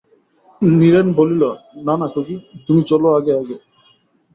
[0.61, 1.43] নীরেন বলিল,
[1.85, 3.57] না না খুকি, তুমি চল আগে আগে।